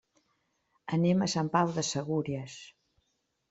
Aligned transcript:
Anem 0.97 1.21
a 1.21 1.29
Sant 1.35 1.53
Pau 1.59 1.77
de 1.77 1.87
Segúries. 1.93 2.61